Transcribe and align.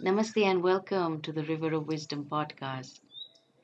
Namaste 0.00 0.44
and 0.44 0.62
welcome 0.62 1.20
to 1.22 1.32
the 1.32 1.42
River 1.42 1.74
of 1.74 1.88
Wisdom 1.88 2.24
podcast, 2.24 3.00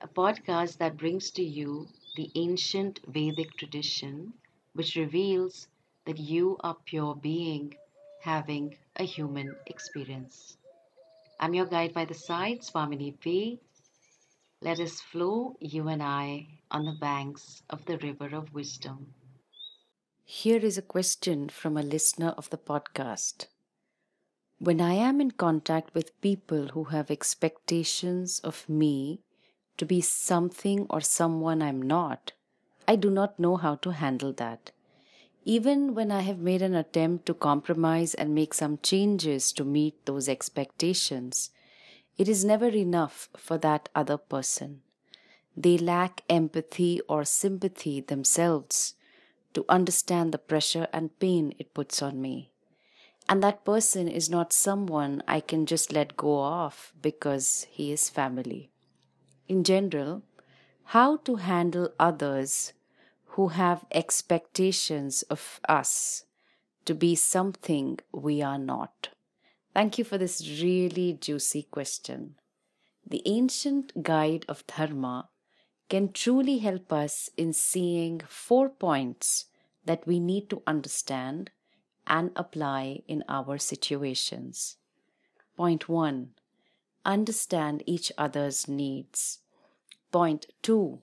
a 0.01 0.09
podcast 0.09 0.79
that 0.79 0.97
brings 0.97 1.31
to 1.31 1.45
you 1.45 1.87
the 2.17 2.29
ancient 2.35 2.99
Vedic 3.07 3.57
tradition 3.57 4.33
which 4.73 4.97
reveals 4.97 5.69
that 6.07 6.19
you 6.19 6.57
are 6.61 6.77
pure 6.87 7.15
being 7.15 7.77
having 8.21 8.77
a 8.97 9.05
human 9.05 9.55
experience. 9.67 10.57
I'm 11.39 11.55
your 11.55 11.67
guide 11.67 11.95
by 11.95 12.05
the 12.05 12.15
side, 12.15 12.63
Swaminiji. 12.63 13.61
Let 14.61 14.81
us 14.81 15.01
flow, 15.01 15.57
you 15.61 15.87
and 15.87 16.03
I, 16.03 16.49
on 16.69 16.85
the 16.85 16.99
banks 17.01 17.63
of 17.71 17.85
the 17.85 17.97
River 17.99 18.35
of 18.35 18.53
Wisdom. 18.53 19.15
Here 20.25 20.59
is 20.59 20.77
a 20.77 20.83
question 20.83 21.49
from 21.49 21.77
a 21.77 21.83
listener 21.83 22.31
of 22.31 22.51
the 22.51 22.59
podcast. 22.59 23.47
When 24.59 24.81
I 24.81 24.95
am 24.95 25.21
in 25.21 25.33
contact 25.33 25.95
with 25.95 26.21
people 26.21 26.69
who 26.69 26.85
have 26.85 27.11
expectations 27.11 28.39
of 28.39 28.69
me 28.69 29.21
to 29.77 29.85
be 29.85 30.01
something 30.01 30.87
or 30.89 31.01
someone 31.01 31.61
I'm 31.61 31.83
not, 31.83 32.33
I 32.87 32.97
do 32.97 33.11
not 33.11 33.39
know 33.39 33.57
how 33.57 33.75
to 33.77 33.91
handle 33.91 34.33
that. 34.35 34.71
Even 35.45 35.95
when 35.95 36.11
I 36.11 36.21
have 36.21 36.39
made 36.39 36.63
an 36.63 36.75
attempt 36.75 37.27
to 37.27 37.35
compromise 37.35 38.15
and 38.15 38.35
make 38.35 38.55
some 38.55 38.79
changes 38.79 39.53
to 39.55 39.65
meet 39.65 40.07
those 40.07 40.29
expectations, 40.29 41.51
it 42.17 42.29
is 42.29 42.45
never 42.45 42.69
enough 42.69 43.29
for 43.37 43.59
that 43.59 43.89
other 43.95 44.17
person. 44.17 44.83
They 45.57 45.77
lack 45.77 46.23
empathy 46.31 47.01
or 47.09 47.25
sympathy 47.25 48.01
themselves 48.01 48.95
to 49.53 49.65
understand 49.69 50.33
the 50.33 50.39
pressure 50.39 50.87
and 50.93 51.19
pain 51.19 51.55
it 51.59 51.75
puts 51.75 52.01
on 52.01 52.23
me. 52.23 52.54
And 53.29 53.43
that 53.43 53.65
person 53.65 54.07
is 54.09 54.29
not 54.29 54.53
someone 54.53 55.23
I 55.27 55.41
can 55.41 55.67
just 55.67 55.93
let 55.93 56.17
go 56.17 56.45
of 56.45 56.93
because 57.01 57.67
he 57.71 57.91
is 57.91 58.11
family. 58.11 58.71
In 59.49 59.65
general, 59.65 60.23
how 60.85 61.17
to 61.19 61.37
handle 61.37 61.91
others 61.99 62.73
who 63.35 63.49
have 63.49 63.87
expectations 63.91 65.23
of 65.25 65.61
us 65.69 66.25
to 66.85 66.95
be 66.95 67.15
something 67.15 67.99
we 68.13 68.43
are 68.43 68.59
not. 68.59 69.09
Thank 69.73 69.99
you 69.99 70.05
for 70.05 70.19
this 70.19 70.61
really 70.63 71.15
juicy 71.15 71.65
question. 71.65 72.37
The 73.07 73.23
ancient 73.27 74.03
guide 74.03 74.45
of 74.49 74.67
Dharma 74.67 75.29
can 75.89 76.13
truly 76.13 76.59
help 76.59 76.93
us 76.93 77.29
in 77.37 77.53
seeing 77.53 78.21
four 78.29 78.69
points 78.69 79.47
that 79.85 80.07
we 80.07 80.21
need 80.21 80.49
to 80.51 80.63
understand 80.67 81.51
and 82.07 82.31
apply 82.37 83.03
in 83.07 83.25
our 83.29 83.59
situations. 83.59 84.77
Point 85.57 85.89
1 85.89 86.31
Understand 87.05 87.83
each 87.87 88.11
other's 88.17 88.67
needs. 88.67 89.41
Point 90.11 90.47
2 90.63 91.01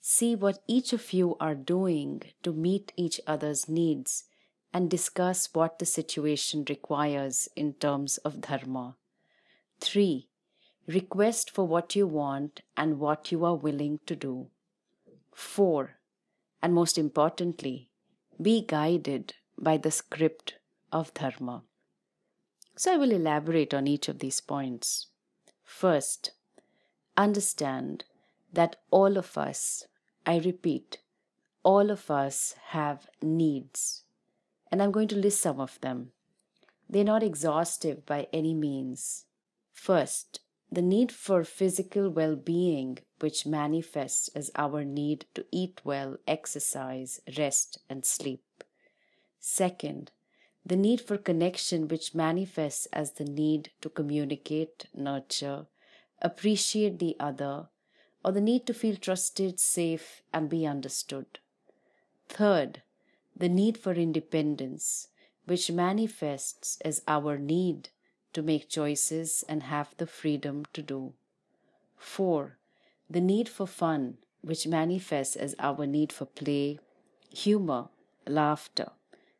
See 0.00 0.36
what 0.36 0.62
each 0.68 0.92
of 0.92 1.12
you 1.12 1.36
are 1.40 1.56
doing 1.56 2.22
to 2.44 2.52
meet 2.52 2.92
each 2.96 3.20
other's 3.26 3.68
needs 3.68 4.24
and 4.72 4.88
discuss 4.88 5.48
what 5.52 5.78
the 5.78 5.86
situation 5.86 6.64
requires 6.68 7.48
in 7.56 7.72
terms 7.72 8.18
of 8.18 8.40
dharma. 8.40 8.94
3. 9.80 10.28
Request 10.86 11.50
for 11.50 11.66
what 11.66 11.96
you 11.96 12.06
want 12.06 12.60
and 12.76 13.00
what 13.00 13.32
you 13.32 13.44
are 13.44 13.56
willing 13.56 13.98
to 14.06 14.14
do. 14.14 14.46
4. 15.34 15.96
And 16.62 16.72
most 16.72 16.98
importantly, 16.98 17.90
be 18.40 18.64
guided 18.64 19.34
by 19.58 19.76
the 19.76 19.90
script 19.90 20.56
of 20.92 21.12
Dharma. 21.14 21.62
So 22.76 22.92
I 22.92 22.96
will 22.96 23.12
elaborate 23.12 23.72
on 23.72 23.86
each 23.86 24.08
of 24.08 24.18
these 24.18 24.40
points. 24.40 25.06
First, 25.64 26.32
understand 27.16 28.04
that 28.52 28.76
all 28.90 29.16
of 29.16 29.36
us, 29.38 29.86
I 30.24 30.38
repeat, 30.38 30.98
all 31.62 31.90
of 31.90 32.10
us 32.10 32.54
have 32.68 33.08
needs. 33.22 34.04
And 34.70 34.82
I'm 34.82 34.92
going 34.92 35.08
to 35.08 35.16
list 35.16 35.40
some 35.40 35.60
of 35.60 35.80
them. 35.80 36.12
They're 36.88 37.04
not 37.04 37.22
exhaustive 37.22 38.06
by 38.06 38.28
any 38.32 38.54
means. 38.54 39.24
First, 39.72 40.40
the 40.70 40.82
need 40.82 41.12
for 41.12 41.44
physical 41.44 42.10
well 42.10 42.36
being, 42.36 42.98
which 43.20 43.46
manifests 43.46 44.28
as 44.28 44.50
our 44.56 44.84
need 44.84 45.26
to 45.34 45.44
eat 45.50 45.80
well, 45.84 46.16
exercise, 46.26 47.20
rest, 47.36 47.78
and 47.88 48.04
sleep. 48.04 48.42
Second, 49.48 50.10
the 50.64 50.74
need 50.74 51.00
for 51.00 51.16
connection, 51.16 51.86
which 51.86 52.16
manifests 52.16 52.86
as 52.86 53.12
the 53.12 53.24
need 53.24 53.70
to 53.80 53.88
communicate, 53.88 54.86
nurture, 54.92 55.66
appreciate 56.20 56.98
the 56.98 57.14
other, 57.20 57.68
or 58.24 58.32
the 58.32 58.40
need 58.40 58.66
to 58.66 58.74
feel 58.74 58.96
trusted, 58.96 59.60
safe, 59.60 60.20
and 60.32 60.50
be 60.50 60.66
understood. 60.66 61.38
Third, 62.28 62.82
the 63.36 63.48
need 63.48 63.78
for 63.78 63.92
independence, 63.92 65.10
which 65.44 65.70
manifests 65.70 66.78
as 66.84 67.02
our 67.06 67.38
need 67.38 67.90
to 68.32 68.42
make 68.42 68.68
choices 68.68 69.44
and 69.48 69.62
have 69.62 69.94
the 69.98 70.08
freedom 70.08 70.64
to 70.72 70.82
do. 70.82 71.12
Four, 71.96 72.58
the 73.08 73.20
need 73.20 73.48
for 73.48 73.68
fun, 73.68 74.18
which 74.42 74.66
manifests 74.66 75.36
as 75.36 75.54
our 75.60 75.86
need 75.86 76.12
for 76.12 76.24
play, 76.24 76.80
humor, 77.30 77.90
laughter, 78.26 78.90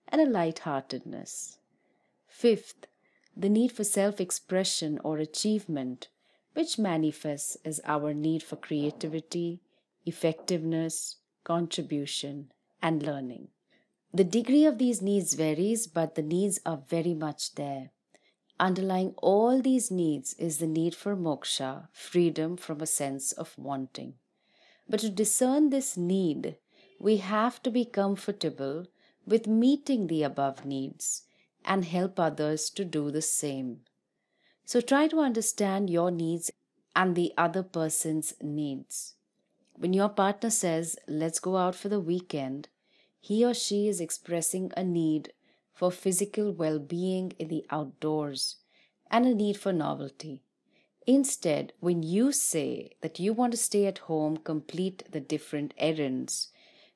and 0.08 0.20
a 0.20 0.26
lightheartedness. 0.26 1.58
Fifth, 2.26 2.86
the 3.36 3.48
need 3.48 3.72
for 3.72 3.84
self 3.84 4.20
expression 4.20 4.98
or 5.04 5.18
achievement, 5.18 6.08
which 6.54 6.78
manifests 6.78 7.56
as 7.64 7.80
our 7.84 8.14
need 8.14 8.42
for 8.42 8.56
creativity, 8.56 9.60
effectiveness, 10.04 11.16
contribution, 11.44 12.50
and 12.80 13.02
learning. 13.02 13.48
The 14.12 14.24
degree 14.24 14.64
of 14.64 14.78
these 14.78 15.02
needs 15.02 15.34
varies, 15.34 15.86
but 15.86 16.14
the 16.14 16.22
needs 16.22 16.60
are 16.64 16.82
very 16.88 17.12
much 17.12 17.54
there. 17.56 17.90
Underlying 18.58 19.14
all 19.18 19.60
these 19.60 19.90
needs 19.90 20.32
is 20.34 20.58
the 20.58 20.66
need 20.66 20.94
for 20.94 21.14
moksha, 21.14 21.88
freedom 21.92 22.56
from 22.56 22.80
a 22.80 22.86
sense 22.86 23.32
of 23.32 23.58
wanting. 23.58 24.14
But 24.88 25.00
to 25.00 25.10
discern 25.10 25.68
this 25.68 25.96
need, 25.96 26.56
we 26.98 27.18
have 27.18 27.62
to 27.64 27.70
be 27.70 27.84
comfortable 27.84 28.86
with 29.26 29.46
meeting 29.46 30.06
the 30.06 30.22
above 30.22 30.64
needs 30.64 31.24
and 31.64 31.84
help 31.84 32.18
others 32.20 32.70
to 32.70 32.84
do 32.84 33.10
the 33.10 33.22
same. 33.22 33.80
So 34.64 34.80
try 34.80 35.08
to 35.08 35.20
understand 35.20 35.90
your 35.90 36.10
needs 36.10 36.50
and 36.94 37.14
the 37.14 37.32
other 37.36 37.62
person's 37.62 38.34
needs. 38.40 39.14
When 39.74 39.92
your 39.92 40.08
partner 40.08 40.50
says, 40.50 40.96
Let's 41.06 41.38
go 41.38 41.56
out 41.56 41.74
for 41.74 41.88
the 41.88 42.00
weekend, 42.00 42.68
he 43.20 43.44
or 43.44 43.54
she 43.54 43.88
is 43.88 44.00
expressing 44.00 44.72
a 44.76 44.84
need 44.84 45.32
for 45.74 45.90
physical 45.90 46.52
well 46.52 46.78
being 46.78 47.32
in 47.38 47.48
the 47.48 47.66
outdoors 47.70 48.56
and 49.10 49.26
a 49.26 49.34
need 49.34 49.56
for 49.56 49.72
novelty. 49.72 50.42
Instead, 51.06 51.72
when 51.78 52.02
you 52.02 52.32
say 52.32 52.90
that 53.00 53.20
you 53.20 53.32
want 53.32 53.52
to 53.52 53.58
stay 53.58 53.86
at 53.86 53.98
home, 53.98 54.36
complete 54.36 55.04
the 55.10 55.20
different 55.20 55.74
errands, 55.78 56.48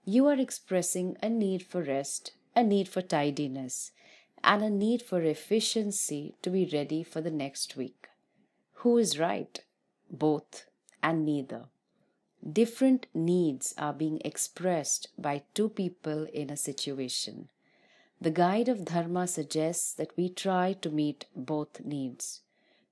you 0.04 0.26
are 0.26 0.38
expressing 0.38 1.16
a 1.22 1.28
need 1.28 1.62
for 1.62 1.82
rest, 1.82 2.32
a 2.56 2.62
need 2.62 2.88
for 2.88 3.02
tidiness, 3.02 3.92
and 4.42 4.62
a 4.62 4.70
need 4.70 5.02
for 5.02 5.22
efficiency 5.22 6.34
to 6.42 6.50
be 6.50 6.68
ready 6.72 7.02
for 7.02 7.20
the 7.20 7.30
next 7.30 7.76
week. 7.76 8.08
Who 8.74 8.96
is 8.96 9.18
right? 9.18 9.60
Both 10.10 10.64
and 11.02 11.24
neither. 11.24 11.64
Different 12.50 13.06
needs 13.12 13.74
are 13.76 13.92
being 13.92 14.20
expressed 14.24 15.08
by 15.18 15.42
two 15.52 15.68
people 15.68 16.24
in 16.32 16.48
a 16.48 16.56
situation. 16.56 17.48
The 18.18 18.30
guide 18.30 18.68
of 18.68 18.86
Dharma 18.86 19.26
suggests 19.26 19.92
that 19.94 20.16
we 20.16 20.30
try 20.30 20.72
to 20.80 20.90
meet 20.90 21.26
both 21.36 21.84
needs. 21.84 22.40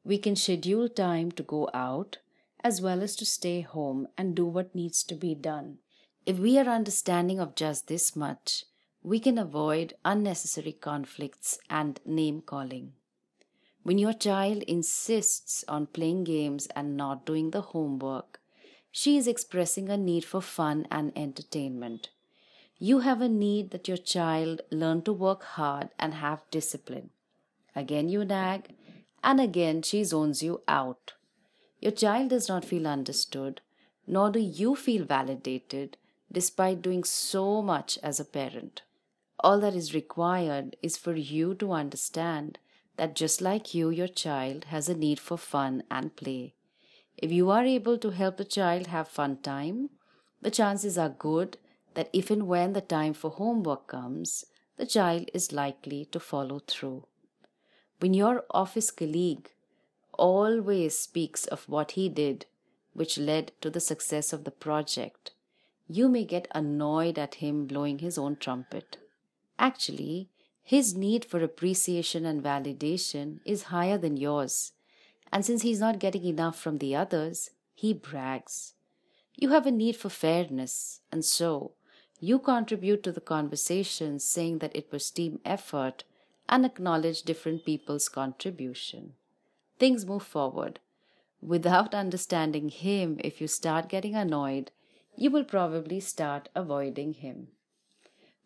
We 0.04 0.18
can 0.18 0.36
schedule 0.36 0.88
time 0.88 1.32
to 1.32 1.42
go 1.42 1.70
out 1.72 2.18
as 2.62 2.82
well 2.82 3.02
as 3.02 3.16
to 3.16 3.24
stay 3.24 3.62
home 3.62 4.08
and 4.18 4.34
do 4.34 4.44
what 4.44 4.74
needs 4.74 5.02
to 5.04 5.14
be 5.14 5.34
done. 5.34 5.78
If 6.28 6.38
we 6.38 6.58
are 6.58 6.68
understanding 6.68 7.40
of 7.40 7.54
just 7.54 7.88
this 7.88 8.14
much, 8.14 8.66
we 9.02 9.18
can 9.18 9.38
avoid 9.38 9.94
unnecessary 10.04 10.72
conflicts 10.72 11.58
and 11.70 11.98
name 12.04 12.42
calling. 12.42 12.92
When 13.82 13.96
your 13.96 14.12
child 14.12 14.62
insists 14.64 15.64
on 15.68 15.86
playing 15.86 16.24
games 16.24 16.66
and 16.76 16.98
not 16.98 17.24
doing 17.24 17.52
the 17.52 17.62
homework, 17.62 18.40
she 18.90 19.16
is 19.16 19.26
expressing 19.26 19.88
a 19.88 19.96
need 19.96 20.22
for 20.22 20.42
fun 20.42 20.86
and 20.90 21.16
entertainment. 21.16 22.10
You 22.78 22.98
have 22.98 23.22
a 23.22 23.28
need 23.30 23.70
that 23.70 23.88
your 23.88 23.96
child 23.96 24.60
learn 24.70 25.00
to 25.04 25.14
work 25.14 25.42
hard 25.42 25.88
and 25.98 26.12
have 26.12 26.42
discipline. 26.50 27.08
Again, 27.74 28.10
you 28.10 28.26
nag, 28.26 28.74
and 29.24 29.40
again, 29.40 29.80
she 29.80 30.04
zones 30.04 30.42
you 30.42 30.60
out. 30.68 31.14
Your 31.80 31.92
child 31.92 32.28
does 32.28 32.50
not 32.50 32.66
feel 32.66 32.86
understood, 32.86 33.62
nor 34.06 34.30
do 34.30 34.40
you 34.40 34.76
feel 34.76 35.06
validated 35.06 35.96
despite 36.30 36.82
doing 36.82 37.04
so 37.04 37.62
much 37.62 37.98
as 38.02 38.20
a 38.20 38.24
parent. 38.24 38.82
All 39.40 39.60
that 39.60 39.74
is 39.74 39.94
required 39.94 40.76
is 40.82 40.96
for 40.96 41.14
you 41.14 41.54
to 41.56 41.72
understand 41.72 42.58
that 42.96 43.14
just 43.14 43.40
like 43.40 43.74
you, 43.74 43.90
your 43.90 44.08
child 44.08 44.64
has 44.64 44.88
a 44.88 44.94
need 44.96 45.20
for 45.20 45.38
fun 45.38 45.84
and 45.90 46.14
play. 46.16 46.54
If 47.16 47.32
you 47.32 47.50
are 47.50 47.64
able 47.64 47.98
to 47.98 48.10
help 48.10 48.36
the 48.36 48.44
child 48.44 48.88
have 48.88 49.08
fun 49.08 49.38
time, 49.38 49.90
the 50.40 50.50
chances 50.50 50.98
are 50.98 51.08
good 51.08 51.58
that 51.94 52.10
if 52.12 52.30
and 52.30 52.46
when 52.46 52.72
the 52.72 52.80
time 52.80 53.14
for 53.14 53.30
homework 53.30 53.86
comes, 53.86 54.44
the 54.76 54.86
child 54.86 55.30
is 55.34 55.52
likely 55.52 56.04
to 56.06 56.20
follow 56.20 56.60
through. 56.60 57.06
When 58.00 58.14
your 58.14 58.44
office 58.50 58.90
colleague 58.90 59.50
always 60.12 60.98
speaks 60.98 61.46
of 61.46 61.68
what 61.68 61.92
he 61.92 62.08
did, 62.08 62.46
which 62.92 63.18
led 63.18 63.52
to 63.60 63.70
the 63.70 63.80
success 63.80 64.32
of 64.32 64.44
the 64.44 64.50
project, 64.50 65.32
you 65.88 66.08
may 66.08 66.24
get 66.24 66.46
annoyed 66.54 67.18
at 67.18 67.36
him 67.36 67.66
blowing 67.66 67.98
his 67.98 68.18
own 68.18 68.36
trumpet. 68.36 68.98
Actually, 69.58 70.28
his 70.62 70.94
need 70.94 71.24
for 71.24 71.42
appreciation 71.42 72.26
and 72.26 72.42
validation 72.42 73.40
is 73.44 73.64
higher 73.64 73.96
than 73.96 74.18
yours, 74.18 74.72
and 75.32 75.44
since 75.44 75.62
he's 75.62 75.80
not 75.80 75.98
getting 75.98 76.24
enough 76.24 76.60
from 76.60 76.78
the 76.78 76.94
others, 76.94 77.50
he 77.74 77.94
brags. 77.94 78.74
You 79.34 79.48
have 79.50 79.66
a 79.66 79.70
need 79.70 79.96
for 79.96 80.10
fairness, 80.10 81.00
and 81.10 81.24
so 81.24 81.72
you 82.20 82.38
contribute 82.38 83.02
to 83.04 83.12
the 83.12 83.20
conversation 83.20 84.18
saying 84.18 84.58
that 84.58 84.76
it 84.76 84.92
was 84.92 85.10
team 85.10 85.40
effort 85.44 86.04
and 86.48 86.66
acknowledge 86.66 87.22
different 87.22 87.64
people's 87.64 88.08
contribution. 88.08 89.14
Things 89.78 90.04
move 90.04 90.24
forward. 90.24 90.80
Without 91.40 91.94
understanding 91.94 92.68
him, 92.68 93.20
if 93.22 93.40
you 93.40 93.46
start 93.46 93.88
getting 93.88 94.16
annoyed, 94.16 94.72
you 95.18 95.30
will 95.30 95.44
probably 95.44 95.98
start 95.98 96.48
avoiding 96.54 97.14
him. 97.14 97.48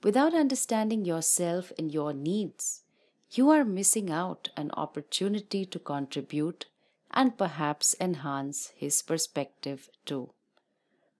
Without 0.02 0.34
understanding 0.34 1.04
yourself 1.04 1.70
and 1.78 1.92
your 1.92 2.12
needs, 2.12 2.82
you 3.30 3.50
are 3.50 3.64
missing 3.64 4.10
out 4.10 4.48
an 4.56 4.70
opportunity 4.72 5.64
to 5.66 5.78
contribute 5.78 6.66
and 7.10 7.36
perhaps 7.36 7.94
enhance 8.00 8.72
his 8.74 9.02
perspective 9.02 9.90
too. 10.06 10.30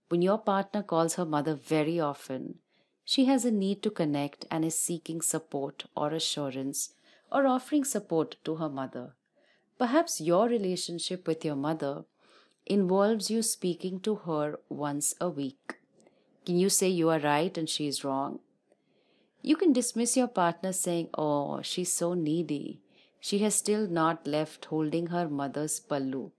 When 0.08 0.22
your 0.22 0.38
partner 0.38 0.82
calls 0.82 1.14
her 1.14 1.24
mother 1.24 1.54
very 1.54 2.00
often, 2.00 2.58
she 3.04 3.26
has 3.26 3.44
a 3.44 3.50
need 3.50 3.82
to 3.82 3.90
connect 3.90 4.46
and 4.50 4.64
is 4.64 4.78
seeking 4.78 5.20
support 5.20 5.84
or 5.96 6.12
assurance 6.12 6.94
or 7.30 7.46
offering 7.46 7.84
support 7.84 8.36
to 8.44 8.56
her 8.56 8.68
mother. 8.68 9.14
Perhaps 9.78 10.20
your 10.20 10.48
relationship 10.48 11.26
with 11.26 11.44
your 11.44 11.56
mother 11.56 12.04
involves 12.66 13.30
you 13.30 13.42
speaking 13.42 14.00
to 14.00 14.14
her 14.26 14.58
once 14.68 15.14
a 15.20 15.28
week. 15.28 15.76
Can 16.44 16.58
you 16.58 16.68
say 16.68 16.88
you 16.88 17.08
are 17.10 17.18
right 17.18 17.56
and 17.56 17.68
she 17.68 17.86
is 17.86 18.04
wrong? 18.04 18.40
You 19.42 19.56
can 19.56 19.72
dismiss 19.72 20.16
your 20.16 20.28
partner 20.28 20.72
saying, 20.72 21.08
Oh, 21.14 21.62
she's 21.62 21.92
so 21.92 22.14
needy. 22.14 22.80
She 23.20 23.38
has 23.38 23.54
still 23.54 23.88
not 23.88 24.26
left 24.26 24.66
holding 24.66 25.08
her 25.08 25.28
mother's 25.28 25.80
pallu. 25.80 26.30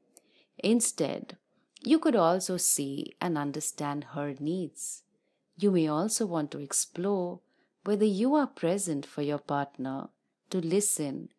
Instead, 0.59 1.37
you 1.81 1.99
could 1.99 2.15
also 2.15 2.57
see 2.57 3.13
and 3.19 3.37
understand 3.37 4.05
her 4.15 4.35
needs. 4.39 5.03
You 5.57 5.71
may 5.71 5.87
also 5.87 6.25
want 6.25 6.51
to 6.51 6.59
explore 6.59 7.39
whether 7.83 8.05
you 8.05 8.35
are 8.35 8.47
present 8.47 9.05
for 9.05 9.21
your 9.21 9.37
partner 9.37 10.09
to 10.49 10.59
listen 10.59 11.29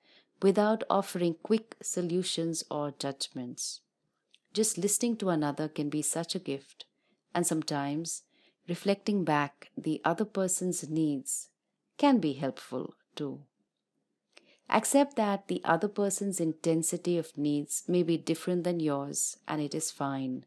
without 0.42 0.84
offering 0.90 1.36
quick 1.42 1.76
solutions 1.80 2.64
or 2.70 2.92
judgments. 2.98 3.80
Just 4.54 4.78
listening 4.78 5.16
to 5.16 5.30
another 5.30 5.68
can 5.68 5.90
be 5.90 6.00
such 6.00 6.36
a 6.36 6.38
gift, 6.38 6.84
and 7.34 7.44
sometimes 7.44 8.22
reflecting 8.68 9.24
back 9.24 9.70
the 9.76 10.00
other 10.04 10.24
person's 10.24 10.88
needs 10.88 11.48
can 11.98 12.18
be 12.18 12.34
helpful 12.34 12.94
too. 13.16 13.40
Accept 14.70 15.16
that 15.16 15.48
the 15.48 15.60
other 15.64 15.88
person's 15.88 16.38
intensity 16.38 17.18
of 17.18 17.36
needs 17.36 17.82
may 17.88 18.04
be 18.04 18.16
different 18.16 18.62
than 18.62 18.78
yours, 18.78 19.38
and 19.48 19.60
it 19.60 19.74
is 19.74 19.90
fine. 19.90 20.46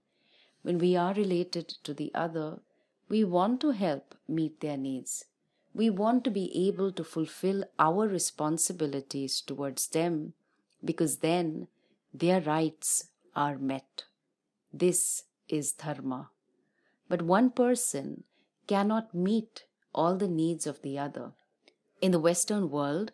When 0.61 0.77
we 0.77 0.95
are 0.95 1.13
related 1.13 1.67
to 1.83 1.93
the 1.93 2.11
other, 2.15 2.61
we 3.09 3.25
want 3.25 3.59
to 3.61 3.71
help 3.71 4.15
meet 4.25 4.61
their 4.61 4.77
needs. 4.77 5.25
We 5.73 5.89
want 5.89 6.23
to 6.23 6.31
be 6.31 6.67
able 6.67 6.93
to 6.93 7.03
fulfill 7.03 7.65
our 7.77 8.07
responsibilities 8.07 9.41
towards 9.41 9.87
them 9.87 10.33
because 10.83 11.17
then 11.17 11.67
their 12.13 12.39
rights 12.41 13.09
are 13.37 13.57
met. 13.57 14.05
This 14.73 15.23
is 15.47 15.71
dharma. 15.71 16.31
But 17.07 17.21
one 17.21 17.51
person 17.51 18.23
cannot 18.67 19.13
meet 19.13 19.63
all 19.93 20.17
the 20.17 20.27
needs 20.27 20.67
of 20.67 20.81
the 20.81 20.99
other. 20.99 21.31
In 22.01 22.11
the 22.11 22.19
Western 22.19 22.69
world, 22.69 23.11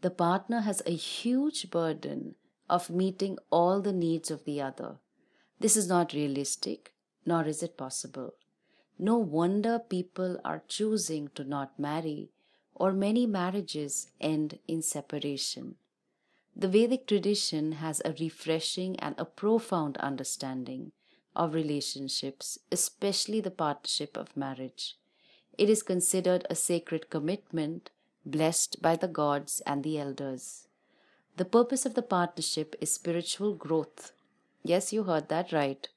the 0.00 0.10
partner 0.10 0.60
has 0.60 0.82
a 0.86 0.94
huge 0.94 1.70
burden 1.70 2.34
of 2.68 2.90
meeting 2.90 3.38
all 3.50 3.80
the 3.80 3.92
needs 3.92 4.30
of 4.30 4.44
the 4.44 4.60
other. 4.60 4.96
This 5.60 5.76
is 5.76 5.88
not 5.88 6.12
realistic, 6.12 6.92
nor 7.24 7.44
is 7.44 7.62
it 7.62 7.76
possible. 7.76 8.34
No 8.98 9.16
wonder 9.16 9.78
people 9.78 10.40
are 10.44 10.62
choosing 10.66 11.28
to 11.34 11.44
not 11.44 11.78
marry, 11.78 12.30
or 12.74 12.92
many 12.92 13.26
marriages 13.26 14.08
end 14.20 14.58
in 14.66 14.82
separation. 14.82 15.76
The 16.60 16.66
Vedic 16.66 17.06
tradition 17.06 17.72
has 17.72 18.02
a 18.04 18.16
refreshing 18.18 18.98
and 18.98 19.14
a 19.16 19.24
profound 19.24 19.96
understanding 19.98 20.90
of 21.36 21.54
relationships, 21.54 22.58
especially 22.72 23.40
the 23.40 23.52
partnership 23.52 24.16
of 24.16 24.36
marriage. 24.36 24.96
It 25.56 25.70
is 25.70 25.84
considered 25.84 26.48
a 26.50 26.56
sacred 26.56 27.10
commitment 27.10 27.90
blessed 28.26 28.82
by 28.82 28.96
the 28.96 29.06
gods 29.06 29.62
and 29.66 29.84
the 29.84 30.00
elders. 30.00 30.66
The 31.36 31.44
purpose 31.44 31.86
of 31.86 31.94
the 31.94 32.02
partnership 32.02 32.74
is 32.80 32.92
spiritual 32.92 33.54
growth. 33.54 34.10
Yes, 34.64 34.92
you 34.92 35.04
heard 35.04 35.28
that 35.28 35.52
right. 35.52 35.88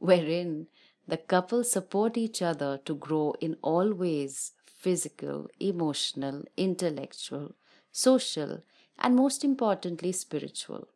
Wherein 0.00 0.66
the 1.06 1.18
couple 1.18 1.62
support 1.62 2.16
each 2.16 2.42
other 2.42 2.80
to 2.86 2.94
grow 2.96 3.36
in 3.40 3.56
all 3.62 3.92
ways 3.92 4.50
physical, 4.66 5.48
emotional, 5.60 6.42
intellectual, 6.56 7.54
social, 7.92 8.62
and 8.98 9.14
most 9.14 9.44
importantly, 9.44 10.12
spiritual. 10.12 10.88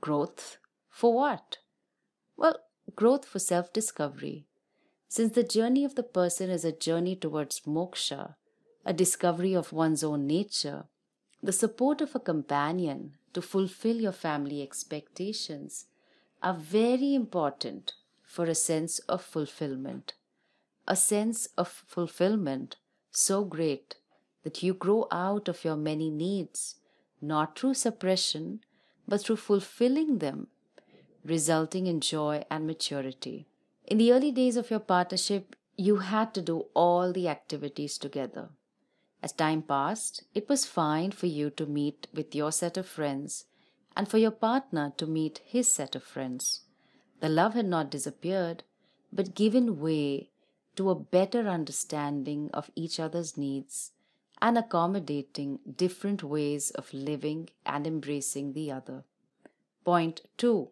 Growth 0.00 0.58
for 0.90 1.14
what? 1.14 1.58
Well, 2.36 2.58
growth 2.96 3.24
for 3.24 3.38
self 3.38 3.72
discovery. 3.72 4.46
Since 5.08 5.34
the 5.34 5.44
journey 5.44 5.84
of 5.84 5.94
the 5.94 6.02
person 6.02 6.50
is 6.50 6.64
a 6.64 6.72
journey 6.72 7.16
towards 7.16 7.60
moksha, 7.60 8.34
a 8.84 8.92
discovery 8.92 9.54
of 9.54 9.72
one's 9.72 10.02
own 10.02 10.26
nature, 10.26 10.84
the 11.42 11.52
support 11.52 12.00
of 12.00 12.14
a 12.14 12.20
companion 12.20 13.14
to 13.34 13.42
fulfill 13.42 13.96
your 13.96 14.12
family 14.12 14.62
expectations 14.62 15.86
are 16.42 16.54
very 16.54 17.14
important 17.14 17.94
for 18.24 18.46
a 18.46 18.54
sense 18.54 18.98
of 19.00 19.22
fulfillment. 19.22 20.14
A 20.88 20.96
sense 20.96 21.48
of 21.58 21.68
fulfillment 21.68 22.76
so 23.10 23.44
great 23.44 23.96
that 24.42 24.62
you 24.62 24.74
grow 24.74 25.06
out 25.10 25.48
of 25.48 25.64
your 25.64 25.76
many 25.76 26.10
needs, 26.10 26.76
not 27.22 27.58
through 27.58 27.74
suppression, 27.74 28.60
but 29.06 29.22
through 29.22 29.36
fulfilling 29.36 30.18
them, 30.18 30.48
resulting 31.24 31.86
in 31.86 32.00
joy 32.00 32.44
and 32.50 32.66
maturity. 32.66 33.46
In 33.86 33.98
the 33.98 34.12
early 34.12 34.32
days 34.32 34.56
of 34.56 34.70
your 34.70 34.80
partnership, 34.80 35.56
you 35.76 35.96
had 35.96 36.34
to 36.34 36.42
do 36.42 36.66
all 36.74 37.12
the 37.12 37.28
activities 37.28 37.98
together. 37.98 38.50
As 39.22 39.32
time 39.32 39.62
passed, 39.62 40.24
it 40.34 40.48
was 40.48 40.66
fine 40.66 41.12
for 41.12 41.26
you 41.26 41.50
to 41.50 41.66
meet 41.66 42.08
with 42.12 42.34
your 42.34 42.50
set 42.52 42.76
of 42.76 42.86
friends 42.86 43.44
and 43.96 44.08
for 44.08 44.18
your 44.18 44.30
partner 44.32 44.92
to 44.96 45.06
meet 45.06 45.40
his 45.44 45.72
set 45.72 45.94
of 45.94 46.02
friends. 46.02 46.62
The 47.20 47.28
love 47.28 47.54
had 47.54 47.66
not 47.66 47.90
disappeared, 47.90 48.64
but 49.12 49.34
given 49.34 49.78
way 49.78 50.30
to 50.76 50.90
a 50.90 50.94
better 50.94 51.48
understanding 51.48 52.50
of 52.52 52.70
each 52.74 52.98
other's 52.98 53.36
needs 53.36 53.92
and 54.42 54.58
accommodating 54.58 55.60
different 55.76 56.24
ways 56.24 56.70
of 56.72 56.92
living 56.92 57.48
and 57.64 57.86
embracing 57.86 58.52
the 58.52 58.72
other. 58.72 59.04
Point 59.84 60.22
2. 60.36 60.68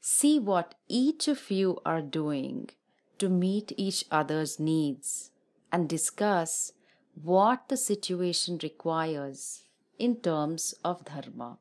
See 0.00 0.40
what 0.40 0.74
each 0.88 1.28
of 1.28 1.50
you 1.52 1.78
are 1.86 2.02
doing 2.02 2.70
to 3.18 3.28
meet 3.28 3.72
each 3.76 4.04
other's 4.10 4.58
needs 4.58 5.30
and 5.70 5.88
discuss 5.88 6.72
what 7.14 7.68
the 7.68 7.76
situation 7.76 8.58
requires 8.60 9.62
in 9.96 10.16
terms 10.16 10.74
of 10.84 11.04
dharma. 11.04 11.58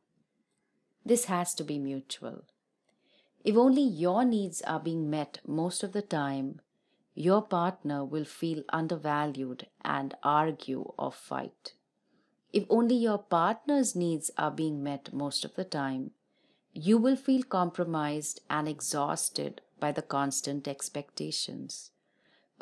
This 1.06 1.26
has 1.26 1.54
to 1.56 1.64
be 1.64 1.78
mutual. 1.78 2.44
If 3.46 3.56
only 3.56 3.84
your 3.84 4.26
needs 4.26 4.64
are 4.64 4.80
being 4.80 5.12
met 5.12 5.42
most 5.46 5.84
of 5.84 5.92
the 5.92 6.02
time, 6.02 6.60
your 7.16 7.42
partner 7.42 8.04
will 8.04 8.26
feel 8.26 8.64
undervalued 8.70 9.68
and 9.82 10.16
argue 10.24 10.92
or 10.98 11.12
fight. 11.12 11.74
If 12.52 12.66
only 12.70 12.96
your 12.96 13.18
partner's 13.18 13.96
needs 13.96 14.32
are 14.38 14.52
being 14.52 14.84
met 14.84 15.14
most 15.14 15.46
of 15.46 15.56
the 15.56 15.66
time, 15.66 16.12
you 16.72 16.98
will 16.98 17.16
feel 17.16 17.44
compromised 17.44 18.42
and 18.50 18.68
exhausted 18.68 19.62
by 19.80 19.92
the 19.92 20.02
constant 20.02 20.68
expectations. 20.68 21.92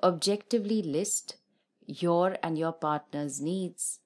Objectively 0.03 0.81
list 0.81 1.37
your 1.85 2.37
and 2.43 2.57
your 2.57 2.73
partner's 2.73 3.41
needs 3.41 3.99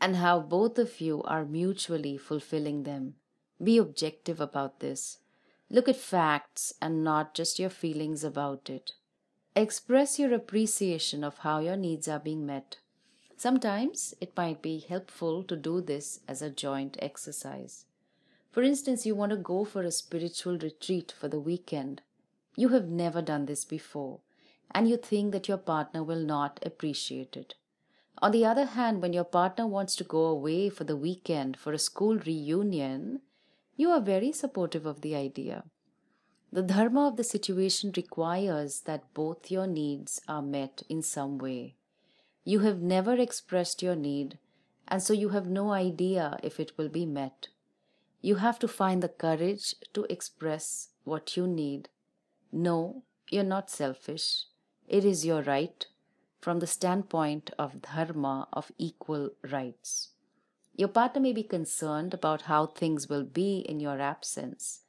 and 0.00 0.16
how 0.16 0.40
both 0.40 0.78
of 0.78 1.00
you 1.00 1.22
are 1.24 1.44
mutually 1.44 2.16
fulfilling 2.16 2.82
them. 2.82 3.14
Be 3.62 3.78
objective 3.78 4.40
about 4.40 4.80
this. 4.80 5.18
Look 5.70 5.88
at 5.88 5.96
facts 5.96 6.72
and 6.82 7.04
not 7.04 7.34
just 7.34 7.58
your 7.58 7.70
feelings 7.70 8.24
about 8.24 8.68
it. 8.68 8.92
Express 9.54 10.18
your 10.18 10.32
appreciation 10.32 11.22
of 11.22 11.38
how 11.38 11.58
your 11.58 11.76
needs 11.76 12.08
are 12.08 12.18
being 12.18 12.46
met. 12.46 12.78
Sometimes 13.36 14.14
it 14.18 14.34
might 14.34 14.62
be 14.62 14.78
helpful 14.78 15.42
to 15.44 15.56
do 15.56 15.82
this 15.82 16.20
as 16.26 16.40
a 16.40 16.48
joint 16.48 16.96
exercise. 17.02 17.84
For 18.50 18.62
instance, 18.62 19.04
you 19.04 19.14
want 19.14 19.28
to 19.30 19.36
go 19.36 19.66
for 19.66 19.82
a 19.82 19.90
spiritual 19.90 20.56
retreat 20.56 21.12
for 21.12 21.28
the 21.28 21.38
weekend. 21.38 22.00
You 22.56 22.68
have 22.68 22.88
never 22.88 23.20
done 23.20 23.44
this 23.44 23.66
before, 23.66 24.20
and 24.70 24.88
you 24.88 24.96
think 24.96 25.32
that 25.32 25.48
your 25.48 25.58
partner 25.58 26.02
will 26.02 26.24
not 26.24 26.58
appreciate 26.64 27.36
it. 27.36 27.54
On 28.22 28.30
the 28.32 28.46
other 28.46 28.64
hand, 28.64 29.02
when 29.02 29.12
your 29.12 29.24
partner 29.24 29.66
wants 29.66 29.94
to 29.96 30.04
go 30.04 30.24
away 30.24 30.70
for 30.70 30.84
the 30.84 30.96
weekend 30.96 31.58
for 31.58 31.74
a 31.74 31.78
school 31.78 32.16
reunion, 32.16 33.20
you 33.76 33.90
are 33.90 34.00
very 34.00 34.32
supportive 34.32 34.86
of 34.86 35.02
the 35.02 35.14
idea. 35.14 35.64
The 36.52 36.62
dharma 36.62 37.08
of 37.08 37.16
the 37.16 37.24
situation 37.24 37.92
requires 37.96 38.80
that 38.80 39.14
both 39.14 39.50
your 39.50 39.66
needs 39.66 40.20
are 40.28 40.42
met 40.42 40.82
in 40.86 41.00
some 41.00 41.38
way. 41.38 41.76
You 42.44 42.58
have 42.58 42.82
never 42.82 43.14
expressed 43.14 43.82
your 43.82 43.96
need, 43.96 44.38
and 44.86 45.02
so 45.02 45.14
you 45.14 45.30
have 45.30 45.46
no 45.46 45.72
idea 45.72 46.38
if 46.42 46.60
it 46.60 46.76
will 46.76 46.90
be 46.90 47.06
met. 47.06 47.48
You 48.20 48.34
have 48.34 48.58
to 48.58 48.68
find 48.68 49.02
the 49.02 49.08
courage 49.08 49.76
to 49.94 50.04
express 50.10 50.90
what 51.04 51.38
you 51.38 51.46
need. 51.46 51.88
No, 52.52 53.04
you're 53.30 53.44
not 53.44 53.70
selfish. 53.70 54.44
It 54.86 55.06
is 55.06 55.24
your 55.24 55.40
right 55.40 55.86
from 56.42 56.58
the 56.58 56.66
standpoint 56.66 57.50
of 57.58 57.80
dharma 57.80 58.46
of 58.52 58.72
equal 58.76 59.30
rights. 59.50 60.10
Your 60.76 60.88
partner 60.88 61.22
may 61.22 61.32
be 61.32 61.44
concerned 61.44 62.12
about 62.12 62.42
how 62.42 62.66
things 62.66 63.08
will 63.08 63.24
be 63.24 63.60
in 63.60 63.80
your 63.80 64.00
absence. 64.00 64.81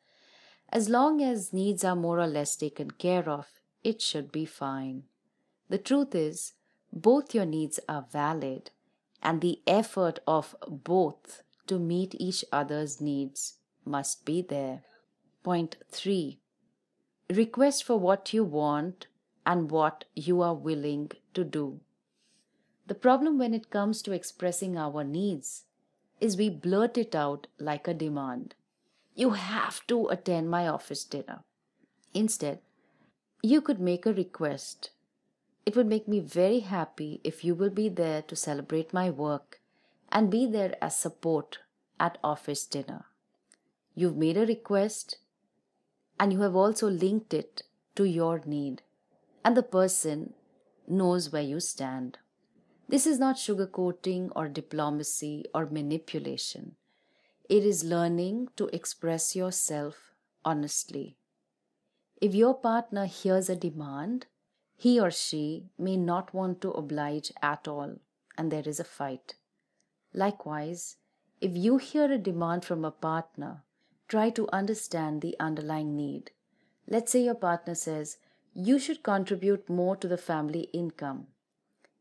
As 0.74 0.90
long 0.90 1.22
as 1.22 1.54
needs 1.54 1.84
are 1.84 1.96
more 1.96 2.20
or 2.20 2.26
less 2.26 2.56
taken 2.56 2.90
care 2.90 3.30
of, 3.30 3.48
it 3.84 4.02
should 4.02 4.32
be 4.32 4.44
fine. 4.44 5.04
The 5.70 5.78
truth 5.78 6.16
is, 6.16 6.54
both 6.92 7.36
your 7.36 7.46
needs 7.46 7.80
are 7.88 8.08
valid, 8.12 8.72
and 9.22 9.40
the 9.40 9.62
effort 9.68 10.18
of 10.26 10.56
both 10.68 11.44
to 11.68 11.78
meet 11.78 12.16
each 12.18 12.44
other's 12.52 13.00
needs 13.00 13.60
must 13.86 14.26
be 14.26 14.42
there. 14.42 14.82
Point 15.44 15.76
3 15.92 16.40
Request 17.30 17.84
for 17.84 18.00
what 18.00 18.34
you 18.34 18.44
want 18.44 19.06
and 19.46 19.70
what 19.70 20.06
you 20.16 20.42
are 20.42 20.56
willing 20.56 21.12
to 21.36 21.44
do. 21.44 21.82
The 22.88 22.96
problem 22.96 23.38
when 23.38 23.54
it 23.54 23.70
comes 23.70 24.02
to 24.02 24.12
expressing 24.12 24.76
our 24.76 25.04
needs 25.04 25.66
is 26.20 26.36
we 26.36 26.50
blurt 26.50 26.98
it 26.98 27.14
out 27.14 27.46
like 27.60 27.88
a 27.88 27.94
demand. 27.94 28.56
You 29.16 29.32
have 29.32 29.86
to 29.88 30.08
attend 30.08 30.50
my 30.50 30.68
office 30.68 31.04
dinner. 31.04 31.44
Instead, 32.14 32.60
you 33.42 33.62
could 33.62 33.80
make 33.80 34.06
a 34.06 34.14
request. 34.14 34.92
It 35.66 35.76
would 35.76 35.88
make 35.88 36.08
me 36.08 36.20
very 36.20 36.60
happy 36.60 37.22
if 37.24 37.44
you 37.44 37.56
will 37.56 37.70
be 37.70 37.90
there 37.90 38.22
to 38.24 38.36
celebrate 38.36 38.94
my 38.94 39.10
work 39.10 39.60
and 40.12 40.32
be 40.32 40.46
there 40.46 40.76
as 40.82 40.98
support 40.98 41.60
at 42.00 42.18
office 42.24 42.66
dinner. 42.66 43.06
You've 43.96 44.18
made 44.18 44.38
a 44.38 44.46
request 44.46 45.18
and 46.20 46.34
you 46.34 46.42
have 46.42 46.56
also 46.56 46.90
linked 46.90 47.34
it 47.34 47.64
to 47.96 48.06
your 48.06 48.42
need, 48.46 48.82
and 49.44 49.58
the 49.58 49.64
person 49.64 50.34
knows 50.88 51.32
where 51.32 51.42
you 51.42 51.60
stand. 51.60 52.18
This 52.88 53.06
is 53.06 53.20
not 53.20 53.36
sugarcoating 53.36 54.32
or 54.36 54.48
diplomacy 54.48 55.46
or 55.54 55.66
manipulation. 55.66 56.76
It 57.50 57.66
is 57.66 57.84
learning 57.84 58.50
to 58.56 58.68
express 58.68 59.36
yourself 59.36 60.14
honestly. 60.46 61.18
If 62.22 62.34
your 62.34 62.54
partner 62.54 63.06
hears 63.06 63.50
a 63.50 63.56
demand, 63.56 64.28
he 64.76 65.00
or 65.00 65.12
she 65.12 65.70
may 65.78 65.98
not 65.98 66.34
want 66.34 66.62
to 66.62 66.72
oblige 66.72 67.32
at 67.42 67.68
all, 67.68 68.00
and 68.38 68.52
there 68.52 68.68
is 68.68 68.80
a 68.80 68.86
fight. 68.86 69.36
Likewise, 70.14 70.98
if 71.42 71.56
you 71.56 71.78
hear 71.78 72.12
a 72.12 72.18
demand 72.18 72.64
from 72.64 72.86
a 72.86 72.92
partner, 72.92 73.64
try 74.08 74.30
to 74.32 74.50
understand 74.54 75.22
the 75.22 75.36
underlying 75.40 75.96
need. 75.96 76.32
Let's 76.88 77.12
say 77.12 77.24
your 77.24 77.36
partner 77.36 77.76
says, 77.76 78.18
You 78.54 78.80
should 78.80 79.04
contribute 79.04 79.70
more 79.70 79.96
to 79.98 80.08
the 80.08 80.18
family 80.18 80.70
income. 80.74 81.28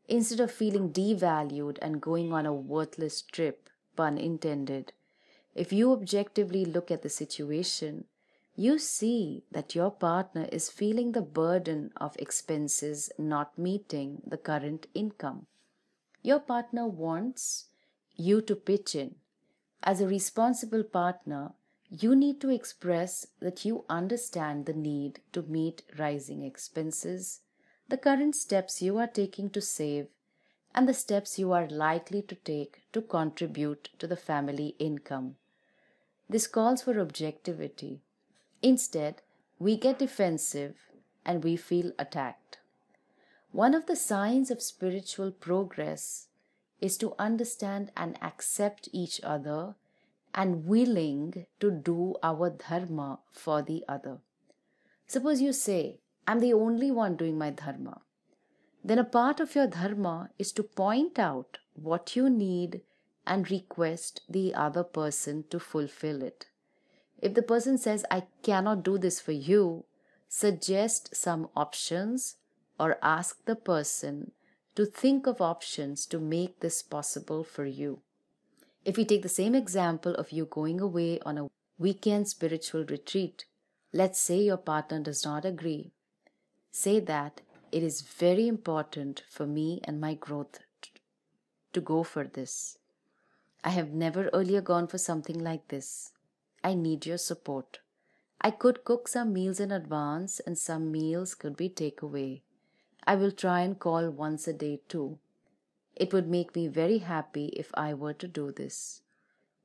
Instead 0.07 0.39
of 0.39 0.51
feeling 0.51 0.91
devalued 0.91 1.77
and 1.81 2.01
going 2.01 2.31
on 2.31 2.45
a 2.45 2.53
worthless 2.53 3.21
trip, 3.21 3.69
pun 3.95 4.17
intended, 4.17 4.93
if 5.55 5.71
you 5.71 5.91
objectively 5.91 6.65
look 6.65 6.91
at 6.91 7.01
the 7.01 7.09
situation, 7.09 8.05
you 8.55 8.77
see 8.77 9.43
that 9.51 9.75
your 9.75 9.91
partner 9.91 10.47
is 10.51 10.69
feeling 10.69 11.11
the 11.11 11.21
burden 11.21 11.91
of 11.97 12.15
expenses 12.17 13.11
not 13.17 13.57
meeting 13.57 14.21
the 14.25 14.37
current 14.37 14.87
income. 14.93 15.47
Your 16.21 16.39
partner 16.39 16.87
wants 16.87 17.65
you 18.15 18.41
to 18.41 18.55
pitch 18.55 18.95
in. 18.95 19.15
As 19.81 19.99
a 19.99 20.07
responsible 20.07 20.83
partner, 20.83 21.53
you 21.89 22.15
need 22.15 22.39
to 22.41 22.49
express 22.49 23.27
that 23.39 23.65
you 23.65 23.85
understand 23.89 24.65
the 24.65 24.73
need 24.73 25.19
to 25.33 25.41
meet 25.41 25.83
rising 25.97 26.43
expenses 26.43 27.41
the 27.89 27.97
current 27.97 28.35
steps 28.35 28.81
you 28.81 28.97
are 28.97 29.07
taking 29.07 29.49
to 29.49 29.61
save, 29.61 30.07
and 30.73 30.87
the 30.87 30.93
steps 30.93 31.37
you 31.37 31.51
are 31.51 31.67
likely 31.67 32.21
to 32.21 32.33
take 32.33 32.81
to 32.93 33.01
contribute 33.01 33.89
to 33.99 34.07
the 34.07 34.15
family 34.15 34.75
income. 34.79 35.35
This 36.29 36.47
calls 36.47 36.81
for 36.81 36.99
objectivity. 36.99 38.01
Instead, 38.61 39.21
we 39.59 39.77
get 39.77 39.99
defensive 39.99 40.75
and 41.25 41.43
we 41.43 41.55
feel 41.55 41.91
attacked. 41.99 42.59
One 43.51 43.73
of 43.73 43.85
the 43.85 43.95
signs 43.95 44.49
of 44.49 44.61
spiritual 44.61 45.31
progress 45.31 46.27
is 46.81 46.97
to 46.97 47.13
understand 47.19 47.91
and 47.95 48.17
accept 48.21 48.89
each 48.91 49.21
other 49.23 49.75
and 50.33 50.65
willing 50.65 51.45
to 51.59 51.71
do 51.71 52.15
our 52.23 52.49
dharma 52.49 53.19
for 53.31 53.61
the 53.61 53.85
other. 53.87 54.17
Suppose 55.07 55.41
you 55.41 55.53
say, 55.53 55.99
I'm 56.27 56.39
the 56.39 56.53
only 56.53 56.89
one 56.89 57.15
doing 57.15 57.37
my 57.37 57.51
dharma. 57.51 58.01
Then 58.83 58.99
a 58.99 59.03
part 59.03 59.39
of 59.39 59.55
your 59.55 59.67
dharma 59.67 60.29
is 60.39 60.51
to 60.53 60.63
point 60.63 61.19
out 61.19 61.59
what 61.75 62.15
you 62.15 62.29
need 62.29 62.81
and 63.25 63.49
request 63.49 64.21
the 64.29 64.53
other 64.53 64.83
person 64.83 65.45
to 65.49 65.59
fulfill 65.59 66.21
it. 66.21 66.47
If 67.21 67.33
the 67.33 67.41
person 67.41 67.77
says, 67.77 68.05
I 68.11 68.23
cannot 68.41 68.83
do 68.83 68.97
this 68.97 69.19
for 69.19 69.31
you, 69.31 69.85
suggest 70.27 71.15
some 71.15 71.49
options 71.55 72.35
or 72.79 72.97
ask 73.01 73.45
the 73.45 73.55
person 73.55 74.31
to 74.75 74.85
think 74.85 75.27
of 75.27 75.39
options 75.39 76.05
to 76.07 76.19
make 76.19 76.59
this 76.59 76.81
possible 76.81 77.43
for 77.43 77.65
you. 77.65 77.99
If 78.83 78.97
we 78.97 79.05
take 79.05 79.21
the 79.21 79.29
same 79.29 79.55
example 79.55 80.15
of 80.15 80.31
you 80.31 80.45
going 80.45 80.81
away 80.81 81.19
on 81.25 81.37
a 81.37 81.49
weekend 81.77 82.27
spiritual 82.27 82.83
retreat, 82.85 83.45
let's 83.93 84.19
say 84.19 84.41
your 84.41 84.57
partner 84.57 84.99
does 84.99 85.23
not 85.23 85.45
agree 85.45 85.91
say 86.73 86.99
that 86.99 87.41
it 87.71 87.83
is 87.83 88.01
very 88.01 88.47
important 88.47 89.23
for 89.29 89.45
me 89.45 89.79
and 89.83 90.01
my 90.01 90.15
growth 90.15 90.59
to 91.71 91.79
go 91.79 92.03
for 92.03 92.23
this. 92.23 92.79
I 93.63 93.69
have 93.69 93.93
never 93.93 94.29
earlier 94.33 94.61
gone 94.61 94.87
for 94.87 94.97
something 94.97 95.39
like 95.39 95.69
this. 95.69 96.11
I 96.63 96.73
need 96.73 97.05
your 97.05 97.17
support. 97.17 97.79
I 98.41 98.51
could 98.51 98.83
cook 98.83 99.07
some 99.07 99.31
meals 99.31 99.59
in 99.59 99.71
advance 99.71 100.41
and 100.41 100.57
some 100.57 100.91
meals 100.91 101.33
could 101.33 101.55
be 101.55 101.69
takeaway. 101.69 102.41
I 103.05 103.15
will 103.15 103.31
try 103.31 103.61
and 103.61 103.79
call 103.79 104.09
once 104.09 104.47
a 104.47 104.53
day 104.53 104.81
too. 104.89 105.17
It 105.95 106.11
would 106.11 106.27
make 106.27 106.55
me 106.55 106.67
very 106.67 106.97
happy 106.99 107.47
if 107.47 107.71
I 107.73 107.93
were 107.93 108.13
to 108.13 108.27
do 108.27 108.51
this. 108.51 109.01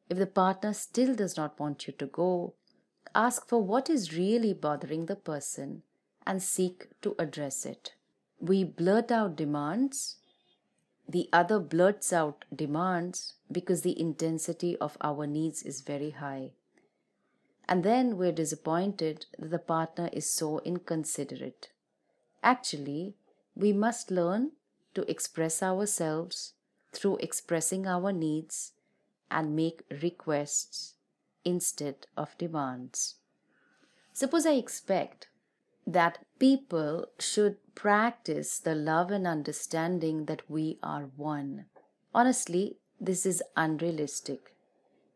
If 0.09 0.19
the 0.19 0.27
partner 0.27 0.73
still 0.73 1.15
does 1.15 1.37
not 1.37 1.59
want 1.59 1.87
you 1.87 1.93
to 1.95 2.07
go, 2.07 2.55
ask 3.15 3.49
for 3.49 3.63
what 3.63 3.91
is 3.91 4.17
really 4.17 4.53
bothering 4.53 5.07
the 5.07 5.17
person 5.17 5.83
and 6.27 6.43
seek 6.43 6.89
to 7.03 7.15
address 7.19 7.67
it. 7.67 7.95
We 8.41 8.63
blurt 8.63 9.11
out 9.11 9.37
demands. 9.37 10.17
The 11.09 11.29
other 11.33 11.59
blurts 11.59 12.13
out 12.13 12.45
demands 12.55 13.35
because 13.51 13.81
the 13.81 13.99
intensity 13.99 14.77
of 14.77 14.99
our 15.01 15.27
needs 15.27 15.63
is 15.63 15.81
very 15.81 16.11
high. 16.11 16.51
And 17.67 17.83
then 17.83 18.19
we're 18.19 18.33
disappointed 18.33 19.27
that 19.39 19.51
the 19.51 19.59
partner 19.59 20.11
is 20.13 20.31
so 20.31 20.61
inconsiderate. 20.61 21.71
Actually, 22.43 23.15
we 23.55 23.73
must 23.73 24.11
learn 24.11 24.53
to 24.95 25.11
express 25.11 25.63
ourselves 25.63 26.53
through 26.93 27.17
expressing 27.19 27.87
our 27.87 28.13
needs 28.13 28.73
and 29.31 29.57
make 29.57 29.83
requests 30.03 30.95
instead 31.45 32.07
of 32.17 32.37
demands. 32.39 33.17
Suppose 34.13 34.47
I 34.47 34.53
expect 34.53 35.29
that 35.87 36.19
people 36.39 37.07
should 37.19 37.57
practice 37.79 38.59
the 38.59 38.75
love 38.75 39.13
and 39.13 39.25
understanding 39.25 40.25
that 40.25 40.43
we 40.51 40.77
are 40.83 41.11
one. 41.15 41.65
Honestly, 42.13 42.77
this 43.01 43.25
is 43.25 43.41
unrealistic. 43.57 44.57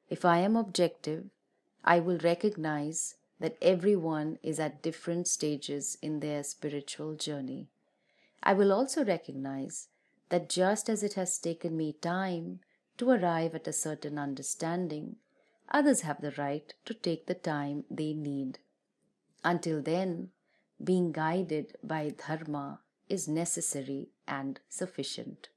If 0.09 0.25
I 0.25 0.38
am 0.38 0.54
objective, 0.54 1.25
I 1.85 1.99
will 1.99 2.19
recognize 2.19 3.16
that 3.40 3.57
everyone 3.61 4.38
is 4.45 4.61
at 4.61 4.81
different 4.81 5.26
stages 5.26 5.99
in 6.00 6.21
their 6.21 6.45
spiritual 6.45 7.16
journey. 7.16 7.66
I 8.45 8.52
will 8.52 8.73
also 8.73 9.04
recognize 9.04 9.88
that 10.28 10.49
just 10.49 10.88
as 10.88 11.02
it 11.02 11.14
has 11.14 11.38
taken 11.38 11.76
me 11.76 11.95
time 11.95 12.61
to 12.99 13.11
arrive 13.11 13.57
at 13.57 13.66
a 13.66 13.73
certain 13.73 14.21
understanding, 14.21 15.16
others 15.69 16.02
have 16.02 16.21
the 16.21 16.35
right 16.38 16.73
to 16.85 16.95
take 16.95 17.26
the 17.26 17.35
time 17.35 17.83
they 17.90 18.12
need. 18.12 18.61
Until 19.42 19.83
then, 19.83 20.31
being 20.83 21.12
guided 21.12 21.77
by 21.83 22.11
Dharma 22.11 22.81
is 23.09 23.29
necessary 23.29 24.09
and 24.27 24.61
sufficient. 24.69 25.49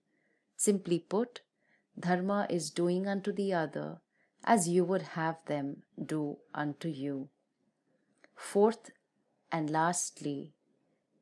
Simply 0.55 0.99
put, 0.99 1.41
Dharma 1.99 2.47
is 2.49 2.69
doing 2.69 3.07
unto 3.07 3.31
the 3.31 3.53
other 3.53 3.99
as 4.43 4.67
you 4.67 4.83
would 4.83 5.01
have 5.01 5.37
them 5.47 5.83
do 6.03 6.37
unto 6.53 6.87
you. 6.87 7.29
Fourth 8.35 8.91
and 9.51 9.69
lastly, 9.69 10.53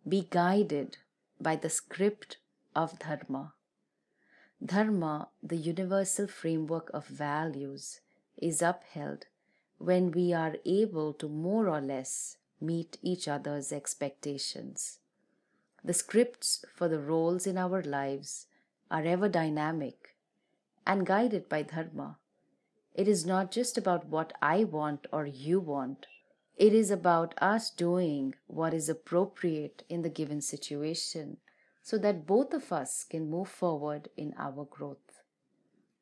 be 0.08 0.28
guided 0.30 0.98
by 1.40 1.56
the 1.56 1.70
script 1.70 2.38
of 2.76 3.00
Dharma. 3.00 3.54
Dharma, 4.64 5.30
the 5.42 5.58
universal 5.58 6.28
framework 6.28 6.90
of 6.94 7.06
values, 7.08 8.02
is 8.38 8.62
upheld 8.62 9.28
when 9.78 10.12
we 10.12 10.34
are 10.34 10.56
able 10.66 11.14
to 11.14 11.30
more 11.30 11.70
or 11.70 11.82
less 11.82 12.38
meet 12.62 12.98
each 13.02 13.28
other's 13.28 13.72
expectations. 13.72 15.00
The 15.84 15.94
scripts 15.94 16.64
for 16.74 16.88
the 16.88 17.00
roles 17.00 17.46
in 17.46 17.58
our 17.58 17.82
lives 17.82 18.48
are 18.90 19.04
ever 19.04 19.28
dynamic 19.28 20.16
and 20.86 21.06
guided 21.06 21.50
by 21.50 21.64
Dharma. 21.64 22.18
It 22.94 23.08
is 23.08 23.26
not 23.26 23.52
just 23.52 23.78
about 23.78 24.08
what 24.08 24.34
I 24.42 24.64
want 24.64 25.08
or 25.12 25.26
you 25.26 25.60
want. 25.60 26.06
It 26.56 26.74
is 26.74 26.92
about 26.92 27.34
us 27.42 27.70
doing 27.70 28.36
what 28.48 28.74
is 28.74 28.88
appropriate 28.88 29.84
in 29.90 30.04
the 30.04 30.10
given 30.10 30.42
situation 30.42 31.38
so 31.82 31.98
that 31.98 32.26
both 32.26 32.54
of 32.54 32.72
us 32.72 33.04
can 33.04 33.30
move 33.30 33.50
forward 33.50 34.10
in 34.16 34.34
our 34.38 34.66
growth. 34.66 35.22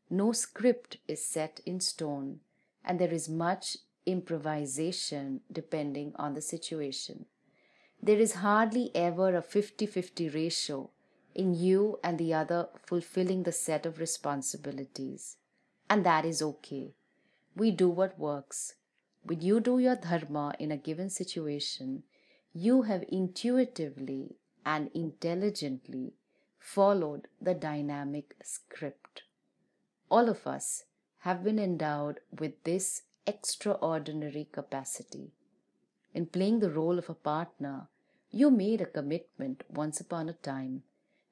No 0.10 0.34
script 0.34 0.98
is 1.08 1.26
set 1.26 1.62
in 1.66 1.80
stone, 1.80 2.42
and 2.84 3.00
there 3.00 3.14
is 3.14 3.30
much 3.30 3.78
improvisation 4.06 5.42
depending 5.52 6.14
on 6.16 6.34
the 6.34 6.42
situation. 6.42 7.26
There 8.02 8.18
is 8.18 8.36
hardly 8.36 8.92
ever 8.96 9.36
a 9.36 9.42
50 9.42 9.86
50 9.86 10.30
ratio 10.30 10.90
in 11.36 11.54
you 11.54 12.00
and 12.04 12.18
the 12.18 12.34
other 12.34 12.70
fulfilling 12.84 13.44
the 13.44 13.52
set 13.52 13.86
of 13.86 14.00
responsibilities. 14.00 15.38
And 15.90 16.06
that 16.06 16.26
is 16.26 16.42
okay. 16.42 16.94
We 17.56 17.72
do 17.72 17.90
what 17.90 18.18
works. 18.18 18.76
When 19.24 19.42
you 19.42 19.60
do 19.60 19.78
your 19.78 19.96
dharma 19.96 20.56
in 20.58 20.72
a 20.72 20.78
given 20.78 21.10
situation, 21.10 22.04
you 22.54 22.84
have 22.84 23.04
intuitively 23.08 24.36
and 24.66 24.90
intelligently 24.94 26.14
followed 26.60 27.28
the 27.42 27.54
dynamic 27.54 28.36
script. 28.44 29.24
All 30.10 30.28
of 30.30 30.46
us 30.48 30.86
have 31.20 31.44
been 31.44 31.60
endowed 31.60 32.20
with 32.40 32.64
this 32.64 33.04
extraordinary 33.32 34.46
capacity. 34.52 35.32
In 36.14 36.26
playing 36.26 36.60
the 36.60 36.76
role 36.80 36.98
of 37.00 37.10
a 37.10 37.22
partner, 37.32 37.88
you 38.30 38.52
made 38.52 38.82
a 38.82 38.94
commitment 38.98 39.64
once 39.70 40.00
upon 40.02 40.30
a 40.30 40.34
time 40.34 40.84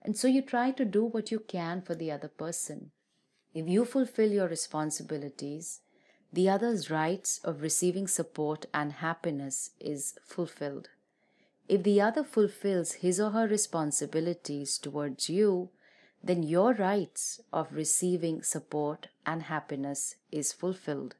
and 0.01 0.17
so 0.17 0.27
you 0.27 0.41
try 0.41 0.71
to 0.71 0.85
do 0.85 1.03
what 1.03 1.31
you 1.31 1.39
can 1.39 1.81
for 1.81 1.95
the 1.95 2.11
other 2.11 2.27
person. 2.27 2.91
If 3.53 3.67
you 3.67 3.85
fulfill 3.85 4.31
your 4.31 4.47
responsibilities, 4.47 5.81
the 6.31 6.47
other's 6.47 6.89
rights 6.89 7.39
of 7.43 7.61
receiving 7.61 8.07
support 8.07 8.65
and 8.73 8.93
happiness 8.93 9.71
is 9.79 10.13
fulfilled. 10.23 10.89
If 11.67 11.83
the 11.83 12.01
other 12.01 12.23
fulfills 12.23 12.93
his 13.03 13.19
or 13.19 13.31
her 13.31 13.47
responsibilities 13.47 14.77
towards 14.77 15.29
you, 15.29 15.69
then 16.23 16.43
your 16.43 16.73
rights 16.73 17.41
of 17.51 17.73
receiving 17.73 18.41
support 18.41 19.07
and 19.25 19.43
happiness 19.43 20.15
is 20.31 20.53
fulfilled. 20.53 21.15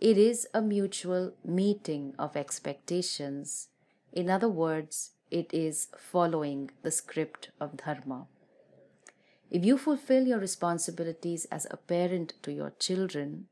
It 0.00 0.16
is 0.16 0.46
a 0.54 0.62
mutual 0.62 1.32
meeting 1.44 2.14
of 2.20 2.36
expectations. 2.36 3.70
In 4.12 4.30
other 4.30 4.48
words, 4.48 5.10
it 5.28 5.52
is 5.52 5.88
following 5.98 6.70
the 6.82 6.92
script 6.92 7.50
of 7.60 7.78
Dharma. 7.78 8.28
If 9.50 9.64
you 9.64 9.76
fulfill 9.76 10.24
your 10.24 10.38
responsibilities 10.38 11.46
as 11.46 11.66
a 11.68 11.76
parent 11.76 12.34
to 12.42 12.52
your 12.52 12.74
children, 12.78 13.48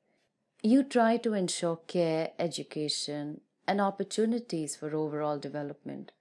you 0.62 0.84
try 0.84 1.16
to 1.16 1.34
ensure 1.34 1.80
care, 1.88 2.30
education, 2.38 3.40
and 3.66 3.80
opportunities 3.80 4.76
for 4.76 4.94
overall 4.94 5.40
development. 5.40 6.12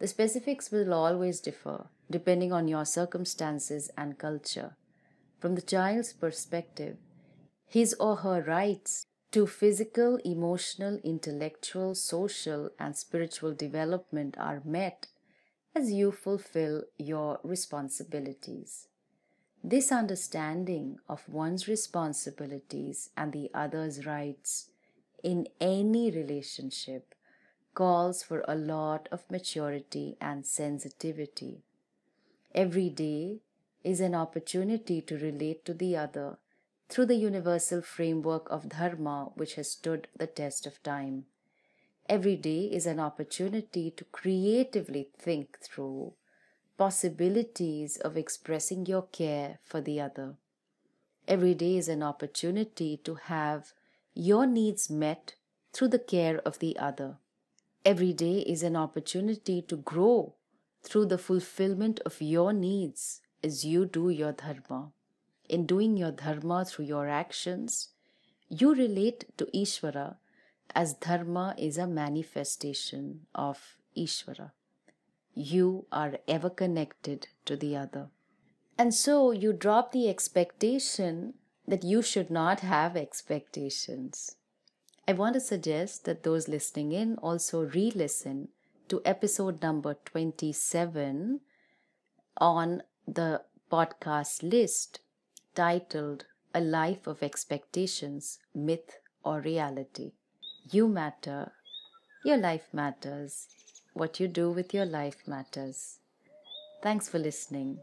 The 0.00 0.08
specifics 0.08 0.72
will 0.72 0.92
always 0.92 1.38
differ 1.38 1.86
depending 2.10 2.52
on 2.52 2.66
your 2.66 2.84
circumstances 2.84 3.92
and 3.96 4.18
culture. 4.18 4.76
From 5.38 5.54
the 5.54 5.62
child's 5.62 6.12
perspective, 6.12 6.96
his 7.64 7.94
or 8.00 8.16
her 8.16 8.42
rights 8.42 9.06
to 9.30 9.46
physical, 9.46 10.16
emotional, 10.24 10.98
intellectual, 11.04 11.94
social, 11.94 12.70
and 12.78 12.96
spiritual 12.96 13.52
development 13.54 14.36
are 14.38 14.62
met 14.64 15.08
as 15.74 15.92
you 15.92 16.10
fulfill 16.10 16.84
your 16.98 17.38
responsibilities. 17.42 18.88
This 19.62 19.92
understanding 19.92 20.98
of 21.08 21.28
one's 21.28 21.68
responsibilities 21.68 23.10
and 23.16 23.32
the 23.32 23.50
other's 23.52 24.06
rights 24.06 24.70
in 25.22 25.48
any 25.60 26.10
relationship 26.10 27.14
calls 27.74 28.22
for 28.22 28.44
a 28.48 28.54
lot 28.54 29.08
of 29.12 29.30
maturity 29.30 30.16
and 30.20 30.46
sensitivity. 30.46 31.58
Every 32.54 32.88
day 32.88 33.40
is 33.84 34.00
an 34.00 34.14
opportunity 34.14 35.00
to 35.02 35.18
relate 35.18 35.64
to 35.66 35.74
the 35.74 35.96
other 35.96 36.38
through 36.88 37.06
the 37.06 37.16
universal 37.16 37.82
framework 37.82 38.50
of 38.50 38.70
Dharma 38.70 39.30
which 39.34 39.54
has 39.54 39.70
stood 39.70 40.08
the 40.16 40.26
test 40.26 40.66
of 40.66 40.82
time. 40.82 41.24
Every 42.08 42.36
day 42.36 42.62
is 42.64 42.86
an 42.86 42.98
opportunity 42.98 43.90
to 43.90 44.04
creatively 44.04 45.08
think 45.18 45.58
through 45.60 46.14
possibilities 46.78 47.98
of 47.98 48.16
expressing 48.16 48.86
your 48.86 49.02
care 49.02 49.58
for 49.64 49.80
the 49.80 50.00
other. 50.00 50.36
Every 51.26 51.52
day 51.52 51.76
is 51.76 51.88
an 51.88 52.02
opportunity 52.02 52.96
to 53.04 53.16
have 53.16 53.74
your 54.14 54.46
needs 54.46 54.88
met 54.88 55.34
through 55.72 55.88
the 55.88 55.98
care 55.98 56.38
of 56.38 56.58
the 56.60 56.78
other. 56.78 57.16
Every 57.84 58.14
day 58.14 58.38
is 58.38 58.62
an 58.62 58.76
opportunity 58.76 59.60
to 59.62 59.76
grow 59.76 60.34
through 60.82 61.06
the 61.06 61.18
fulfillment 61.18 62.00
of 62.06 62.22
your 62.22 62.52
needs 62.52 63.20
as 63.44 63.64
you 63.64 63.84
do 63.84 64.08
your 64.08 64.32
dharma 64.32 64.92
in 65.48 65.66
doing 65.66 65.96
your 65.96 66.12
dharma 66.12 66.64
through 66.64 66.86
your 66.86 67.08
actions, 67.08 67.88
you 68.48 68.74
relate 68.74 69.24
to 69.38 69.46
Ishvara 69.46 70.16
as 70.74 70.94
dharma 70.94 71.54
is 71.58 71.78
a 71.78 71.86
manifestation 71.86 73.26
of 73.34 73.76
Ishvara. 73.96 74.52
You 75.34 75.86
are 75.92 76.18
ever 76.26 76.50
connected 76.50 77.28
to 77.44 77.56
the 77.56 77.76
other. 77.76 78.08
And 78.76 78.94
so 78.94 79.30
you 79.30 79.52
drop 79.52 79.92
the 79.92 80.08
expectation 80.08 81.34
that 81.66 81.84
you 81.84 82.02
should 82.02 82.30
not 82.30 82.60
have 82.60 82.96
expectations. 82.96 84.36
I 85.06 85.12
want 85.12 85.34
to 85.34 85.40
suggest 85.40 86.04
that 86.04 86.22
those 86.22 86.48
listening 86.48 86.92
in 86.92 87.16
also 87.16 87.62
re 87.62 87.90
listen 87.94 88.48
to 88.88 89.02
episode 89.04 89.62
number 89.62 89.94
27 90.04 91.40
on 92.38 92.82
the 93.06 93.42
podcast 93.70 94.42
list 94.42 95.00
titled 95.58 96.24
A 96.54 96.60
Life 96.60 97.08
of 97.08 97.20
Expectations 97.20 98.38
Myth 98.54 99.00
or 99.24 99.40
Reality. 99.40 100.12
You 100.70 100.86
matter, 100.86 101.50
your 102.24 102.36
life 102.36 102.68
matters, 102.72 103.48
what 103.92 104.20
you 104.20 104.28
do 104.28 104.52
with 104.52 104.72
your 104.72 104.86
life 104.86 105.26
matters. 105.26 105.98
Thanks 106.80 107.08
for 107.08 107.18
listening. 107.18 107.80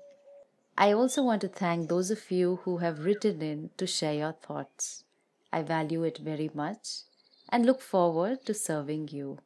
I 0.77 0.93
also 0.93 1.21
want 1.21 1.41
to 1.41 1.49
thank 1.49 1.89
those 1.89 2.11
of 2.11 2.31
you 2.31 2.61
who 2.63 2.77
have 2.77 3.03
written 3.03 3.41
in 3.41 3.71
to 3.75 3.85
share 3.85 4.13
your 4.13 4.31
thoughts. 4.31 5.03
I 5.51 5.61
value 5.61 6.03
it 6.03 6.19
very 6.19 6.49
much 6.53 7.01
and 7.49 7.65
look 7.65 7.81
forward 7.81 8.45
to 8.45 8.53
serving 8.53 9.09
you. 9.09 9.39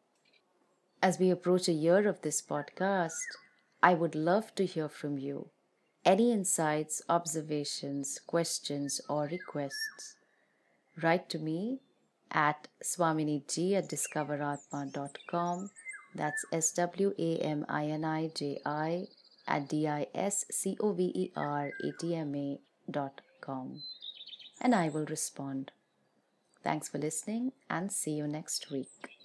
As 1.02 1.18
we 1.18 1.32
approach 1.32 1.68
a 1.68 1.72
year 1.88 2.08
of 2.08 2.22
this 2.22 2.44
podcast, 2.44 3.26
I 3.82 3.96
would 3.96 4.14
love 4.14 4.54
to 4.54 4.68
hear 4.68 4.88
from 4.88 5.18
you 5.18 5.50
any 6.10 6.32
insights, 6.32 7.02
observations, 7.08 8.20
questions, 8.26 9.00
or 9.08 9.26
requests, 9.32 10.16
write 11.04 11.30
to 11.30 11.38
me 11.40 11.80
at 12.32 12.68
swaminiji 12.84 13.74
at 13.76 13.88
discoveratma.com. 13.90 15.70
That's 16.16 16.46
S 16.52 16.72
W 16.74 17.14
A 17.20 17.38
M 17.38 17.66
I 17.70 17.86
N 17.86 18.04
I 18.04 18.30
J 18.34 18.60
I 18.66 19.08
at 19.48 19.70
D 19.70 19.88
I 19.88 20.08
S 20.16 20.46
C 20.50 20.76
O 20.80 20.94
V 20.94 21.12
E 21.24 21.32
R 21.36 21.72
A 21.84 21.92
T 22.00 22.16
M 22.16 22.36
A 22.36 22.60
dot 22.90 23.22
com. 23.42 23.84
and 24.62 24.74
I 24.76 24.90
will 24.90 25.06
respond. 25.06 25.72
Thanks 26.64 26.90
for 26.90 26.98
listening 26.98 27.52
and 27.70 27.92
see 27.92 28.12
you 28.12 28.28
next 28.28 28.72
week. 28.72 29.19